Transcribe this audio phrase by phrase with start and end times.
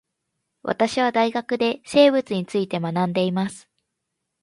[0.63, 3.69] 私は大学で生物について学んでいます